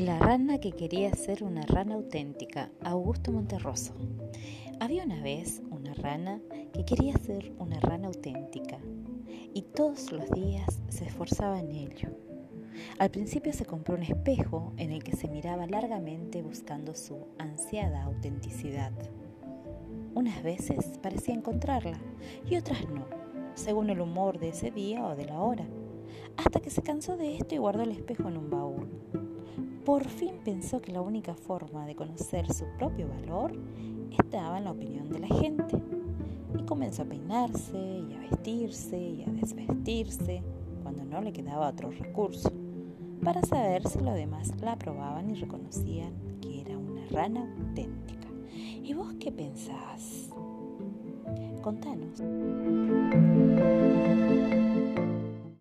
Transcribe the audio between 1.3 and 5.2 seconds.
una rana auténtica, Augusto Monterroso. Había